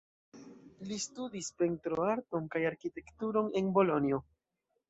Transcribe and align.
Li 0.91 0.97
studis 1.03 1.51
pentrarton 1.59 2.49
kaj 2.57 2.65
arkitekturon 2.73 3.55
en 3.63 3.73
Bolonjo. 3.77 4.25